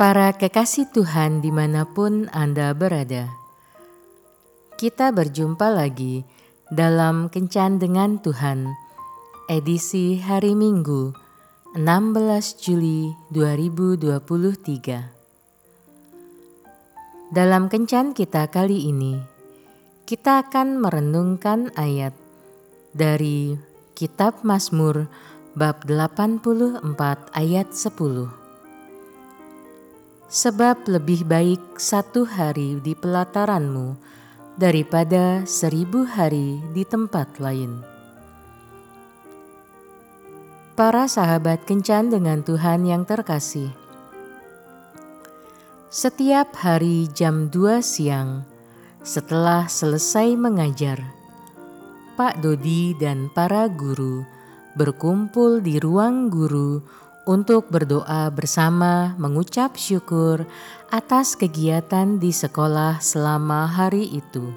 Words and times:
Para 0.00 0.32
kekasih 0.32 0.88
Tuhan 0.96 1.44
di 1.44 1.52
mana 1.52 1.84
pun 1.84 2.24
Anda 2.32 2.72
berada, 2.72 3.28
kita 4.80 5.12
berjumpa 5.12 5.68
lagi 5.68 6.24
dalam 6.72 7.28
Kencan 7.28 7.76
dengan 7.76 8.16
Tuhan, 8.16 8.64
edisi 9.44 10.16
hari 10.16 10.56
Minggu, 10.56 11.12
16 11.76 12.16
Juli 12.64 13.12
2023. 13.28 15.12
Dalam 17.28 17.68
Kencan 17.68 18.16
kita 18.16 18.48
kali 18.48 18.88
ini, 18.88 19.20
kita 20.08 20.48
akan 20.48 20.80
merenungkan 20.80 21.76
ayat 21.76 22.16
dari 22.96 23.52
Kitab 23.92 24.48
Mazmur 24.48 25.12
bab 25.52 25.84
84 25.84 26.88
ayat 27.36 27.68
10 27.76 28.39
sebab 30.30 30.86
lebih 30.86 31.26
baik 31.26 31.58
satu 31.74 32.22
hari 32.22 32.78
di 32.78 32.94
pelataranmu 32.94 33.98
daripada 34.54 35.42
seribu 35.42 36.06
hari 36.06 36.62
di 36.70 36.86
tempat 36.86 37.42
lain. 37.42 37.82
Para 40.78 41.10
sahabat 41.10 41.66
kencan 41.66 42.14
dengan 42.14 42.46
Tuhan 42.46 42.86
yang 42.86 43.02
terkasih, 43.02 43.74
setiap 45.90 46.54
hari 46.62 47.10
jam 47.10 47.50
2 47.50 47.82
siang 47.82 48.46
setelah 49.02 49.66
selesai 49.66 50.38
mengajar, 50.38 51.02
Pak 52.14 52.38
Dodi 52.38 52.94
dan 52.94 53.34
para 53.34 53.66
guru 53.66 54.22
berkumpul 54.78 55.58
di 55.58 55.82
ruang 55.82 56.30
guru 56.30 56.78
untuk 57.28 57.68
berdoa 57.68 58.32
bersama 58.32 59.12
mengucap 59.20 59.76
syukur 59.76 60.48
atas 60.88 61.36
kegiatan 61.36 62.18
di 62.18 62.32
sekolah 62.32 62.98
selama 62.98 63.68
hari 63.68 64.08
itu. 64.08 64.50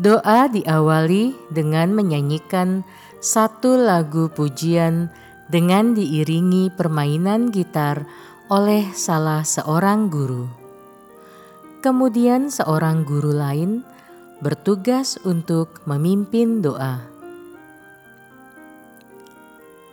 Doa 0.00 0.48
diawali 0.48 1.36
dengan 1.52 1.92
menyanyikan 1.92 2.86
satu 3.20 3.76
lagu 3.76 4.32
pujian 4.32 5.12
dengan 5.52 5.92
diiringi 5.92 6.72
permainan 6.72 7.52
gitar 7.52 8.08
oleh 8.48 8.88
salah 8.96 9.44
seorang 9.44 10.08
guru. 10.08 10.48
Kemudian 11.84 12.48
seorang 12.48 13.04
guru 13.04 13.34
lain 13.34 13.84
bertugas 14.40 15.20
untuk 15.20 15.84
memimpin 15.84 16.64
doa. 16.64 17.09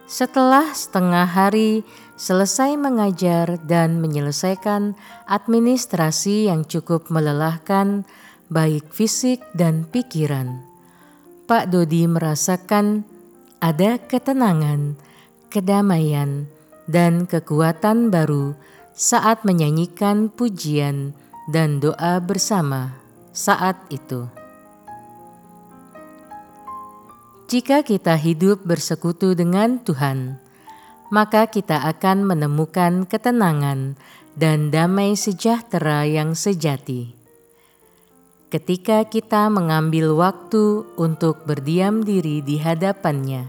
Setelah 0.08 0.72
setengah 0.72 1.27
hari 1.27 1.83
selesai 2.16 2.80
mengajar 2.80 3.59
dan 3.67 4.00
menyelesaikan 4.00 4.95
administrasi 5.27 6.47
yang 6.47 6.64
cukup 6.64 7.11
melelahkan, 7.11 8.08
baik 8.47 8.88
fisik 8.95 9.44
dan 9.52 9.83
pikiran, 9.83 10.64
Pak 11.44 11.75
Dodi 11.75 12.08
merasakan 12.08 13.03
ada 13.59 13.99
ketenangan, 13.99 14.95
kedamaian, 15.52 16.47
dan 16.88 17.27
kekuatan 17.27 18.08
baru 18.08 18.55
saat 18.95 19.44
menyanyikan 19.44 20.31
pujian 20.31 21.11
dan 21.52 21.83
doa 21.83 22.23
bersama 22.23 22.95
saat 23.36 23.75
itu. 23.92 24.36
Jika 27.48 27.80
kita 27.80 28.20
hidup 28.20 28.67
bersekutu 28.67 29.31
dengan 29.31 29.80
Tuhan, 29.80 30.36
maka 31.08 31.48
kita 31.48 31.80
akan 31.95 32.28
menemukan 32.28 33.08
ketenangan 33.08 33.95
dan 34.36 34.67
damai 34.67 35.16
sejahtera 35.16 36.04
yang 36.04 36.36
sejati. 36.36 37.16
Ketika 38.52 39.08
kita 39.08 39.48
mengambil 39.48 40.11
waktu 40.20 40.92
untuk 40.99 41.48
berdiam 41.48 42.04
diri 42.04 42.44
di 42.44 42.60
hadapannya, 42.60 43.48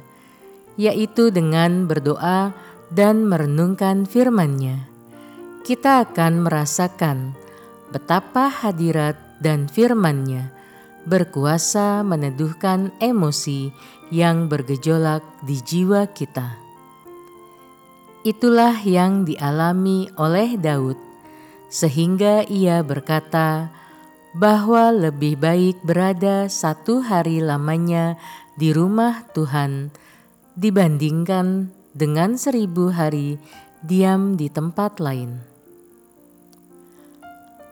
yaitu 0.78 1.34
dengan 1.34 1.90
berdoa 1.90 2.54
dan 2.94 3.26
merenungkan 3.26 4.06
firman-Nya, 4.06 4.86
kita 5.66 6.06
akan 6.06 6.46
merasakan 6.46 7.34
betapa 7.90 8.46
hadirat 8.46 9.18
dan 9.42 9.66
firman-Nya 9.66 10.54
berkuasa 11.08 12.04
meneduhkan 12.04 12.92
emosi 13.00 13.72
yang 14.12 14.46
bergejolak 14.52 15.24
di 15.40 15.56
jiwa 15.64 16.04
kita. 16.12 16.60
Itulah 18.28 18.76
yang 18.84 19.24
dialami 19.24 20.12
oleh 20.20 20.60
Daud, 20.60 21.00
sehingga 21.72 22.44
ia 22.44 22.84
berkata 22.84 23.72
bahwa 24.36 24.92
lebih 24.92 25.40
baik 25.40 25.80
berada 25.80 26.52
satu 26.52 27.00
hari 27.00 27.40
lamanya 27.40 28.20
di 28.60 28.76
rumah 28.76 29.24
Tuhan 29.32 29.88
dibandingkan 30.58 31.72
dengan 31.96 32.36
seribu 32.36 32.92
hari 32.92 33.40
diam 33.80 34.36
di 34.36 34.52
tempat 34.52 35.00
lain. 35.00 35.57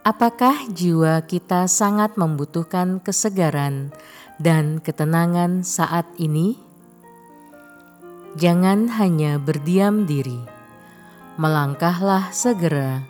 Apakah 0.07 0.71
jiwa 0.71 1.19
kita 1.27 1.67
sangat 1.67 2.15
membutuhkan 2.15 3.03
kesegaran 3.03 3.91
dan 4.39 4.79
ketenangan 4.79 5.67
saat 5.67 6.07
ini? 6.23 6.63
Jangan 8.39 8.87
hanya 9.03 9.43
berdiam 9.43 10.07
diri, 10.07 10.39
melangkahlah 11.43 12.31
segera, 12.31 13.03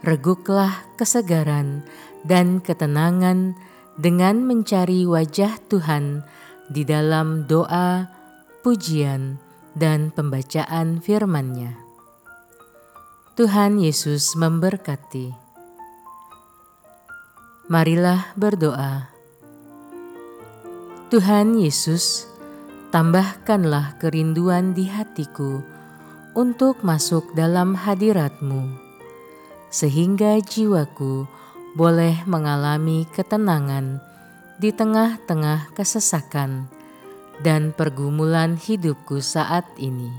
reguklah 0.00 0.72
kesegaran 0.96 1.84
dan 2.24 2.64
ketenangan 2.64 3.52
dengan 4.00 4.48
mencari 4.48 5.04
wajah 5.04 5.60
Tuhan 5.68 6.24
di 6.72 6.88
dalam 6.88 7.44
doa, 7.44 8.08
pujian, 8.64 9.36
dan 9.76 10.08
pembacaan 10.08 11.04
firman-Nya. 11.04 11.76
Tuhan 13.36 13.76
Yesus 13.76 14.32
memberkati. 14.40 15.43
Marilah 17.64 18.36
berdoa. 18.36 19.08
Tuhan 21.08 21.56
Yesus, 21.56 22.28
tambahkanlah 22.92 23.96
kerinduan 23.96 24.76
di 24.76 24.84
hatiku 24.84 25.64
untuk 26.36 26.84
masuk 26.84 27.32
dalam 27.32 27.72
hadirat-Mu, 27.72 28.68
sehingga 29.72 30.44
jiwaku 30.44 31.24
boleh 31.72 32.20
mengalami 32.28 33.08
ketenangan 33.08 33.96
di 34.60 34.68
tengah-tengah 34.68 35.72
kesesakan 35.72 36.68
dan 37.40 37.72
pergumulan 37.72 38.60
hidupku 38.60 39.24
saat 39.24 39.64
ini. 39.80 40.12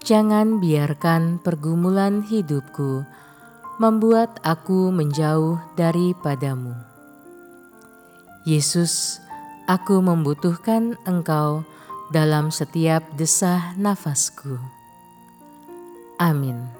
Jangan 0.00 0.64
biarkan 0.64 1.44
pergumulan 1.44 2.24
hidupku 2.24 3.04
membuat 3.80 4.36
aku 4.44 4.92
menjauh 4.92 5.56
daripadamu. 5.72 6.76
Yesus, 8.44 9.24
aku 9.64 10.04
membutuhkan 10.04 11.00
Engkau 11.08 11.64
dalam 12.12 12.52
setiap 12.52 13.00
desah 13.16 13.72
nafasku. 13.80 14.60
Amin. 16.20 16.79